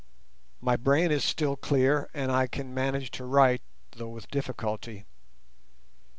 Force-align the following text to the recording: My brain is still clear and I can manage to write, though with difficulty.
My 0.61 0.77
brain 0.77 1.11
is 1.11 1.23
still 1.23 1.55
clear 1.55 2.09
and 2.11 2.31
I 2.31 2.47
can 2.47 2.73
manage 2.73 3.11
to 3.11 3.23
write, 3.23 3.61
though 3.91 4.09
with 4.09 4.31
difficulty. 4.31 5.05